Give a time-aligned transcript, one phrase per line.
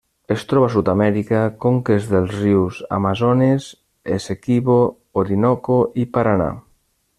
[0.35, 3.69] Es troba a Sud-amèrica: conques dels rius Amazones,
[4.17, 4.81] Essequibo,
[5.25, 6.53] Orinoco i Paranà.